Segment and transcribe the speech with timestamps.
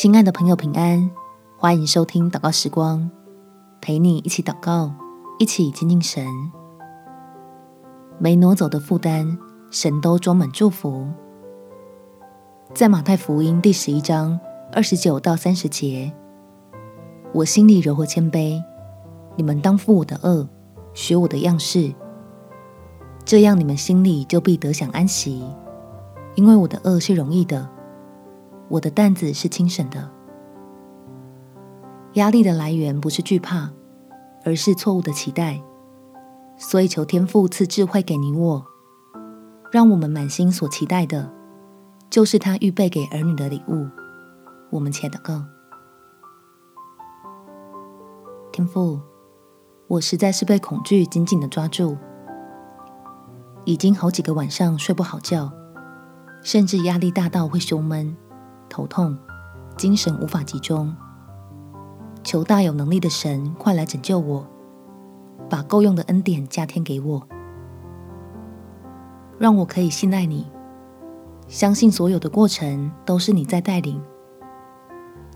[0.00, 1.10] 亲爱的朋友，平安！
[1.56, 3.10] 欢迎收听祷告时光，
[3.80, 4.92] 陪你一起祷告，
[5.40, 6.24] 一起亲近神。
[8.16, 9.36] 没挪走的负担，
[9.72, 11.04] 神都装满祝福。
[12.72, 14.38] 在马太福音第十一章
[14.72, 16.12] 二十九到三十节，
[17.34, 18.62] 我心里柔和谦卑，
[19.34, 20.46] 你们当负我的轭，
[20.94, 21.92] 学我的样式，
[23.24, 25.42] 这样你们心里就必得享安息，
[26.36, 27.68] 因为我的轭是容易的。
[28.68, 30.10] 我的担子是轻省的。
[32.14, 33.70] 压力的来源不是惧怕，
[34.44, 35.62] 而是错误的期待。
[36.56, 38.66] 所以求天父赐智慧给你我，
[39.70, 41.30] 让我们满心所期待的，
[42.10, 43.86] 就是他预备给儿女的礼物。
[44.70, 45.44] 我们且祷告。
[48.50, 49.00] 天父，
[49.86, 51.96] 我实在是被恐惧紧紧的抓住，
[53.64, 55.52] 已经好几个晚上睡不好觉，
[56.42, 58.16] 甚至压力大到会胸闷。
[58.68, 59.16] 头痛，
[59.76, 60.94] 精神无法集中。
[62.22, 64.46] 求大有能力的神快来拯救我，
[65.48, 67.26] 把够用的恩典加添给我，
[69.38, 70.46] 让我可以信赖你，
[71.46, 74.02] 相信所有的过程都是你在带领，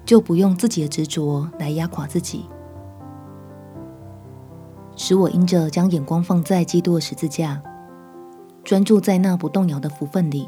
[0.05, 2.47] 就不用自己的执着来压垮自己，
[4.97, 7.63] 使我因着将眼光放在基督的十字架，
[8.65, 10.47] 专注在那不动摇的福分里。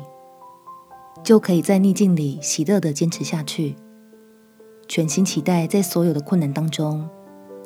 [1.23, 3.77] 就可以在逆境里喜乐的坚持下去，
[4.89, 7.09] 全心期待在所有的困难当中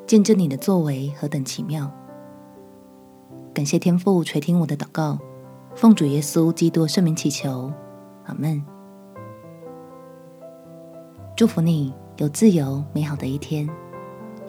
[0.07, 1.91] 见证你的作为何等奇妙。
[3.53, 5.17] 感谢天父垂听我的祷告，
[5.75, 7.71] 奉主耶稣基督圣名祈求，
[8.25, 8.63] 阿门。
[11.35, 13.67] 祝福你有自由美好的一天。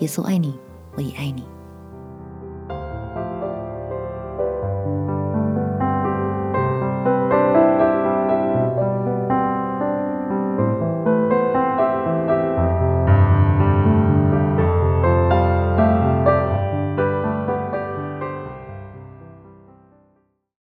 [0.01, 0.59] 耶稣爱你，
[0.97, 1.45] 我也爱你。